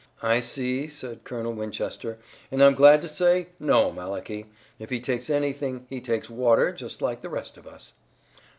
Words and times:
"I 0.23 0.39
see," 0.39 0.87
said 0.87 1.23
Colonel 1.23 1.53
Winchester, 1.53 2.17
"and 2.49 2.63
I'm 2.63 2.73
glad 2.73 3.03
to 3.03 3.07
say 3.07 3.49
no, 3.59 3.91
Malachi. 3.91 4.47
If 4.79 4.89
he 4.89 4.99
takes 4.99 5.29
anything 5.29 5.85
he 5.91 6.01
takes 6.01 6.27
water 6.27 6.71
just 6.71 7.03
like 7.03 7.21
the 7.21 7.29
rest 7.29 7.55
of 7.55 7.67
us." 7.67 7.93